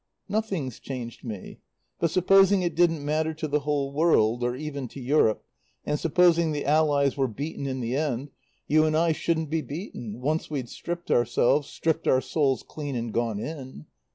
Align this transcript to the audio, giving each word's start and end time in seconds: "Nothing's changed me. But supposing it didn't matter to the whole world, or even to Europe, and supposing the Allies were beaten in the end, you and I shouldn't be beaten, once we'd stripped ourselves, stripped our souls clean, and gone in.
"Nothing's 0.27 0.79
changed 0.79 1.23
me. 1.23 1.59
But 1.99 2.09
supposing 2.09 2.63
it 2.63 2.73
didn't 2.73 3.05
matter 3.05 3.35
to 3.35 3.47
the 3.47 3.59
whole 3.59 3.93
world, 3.93 4.43
or 4.43 4.55
even 4.55 4.87
to 4.87 4.99
Europe, 4.99 5.43
and 5.85 5.99
supposing 5.99 6.51
the 6.51 6.65
Allies 6.65 7.15
were 7.15 7.27
beaten 7.27 7.67
in 7.67 7.81
the 7.81 7.95
end, 7.95 8.31
you 8.65 8.83
and 8.85 8.97
I 8.97 9.11
shouldn't 9.11 9.51
be 9.51 9.61
beaten, 9.61 10.19
once 10.19 10.49
we'd 10.49 10.69
stripped 10.69 11.11
ourselves, 11.11 11.67
stripped 11.69 12.07
our 12.07 12.19
souls 12.19 12.63
clean, 12.63 12.95
and 12.95 13.13
gone 13.13 13.39
in. 13.39 13.85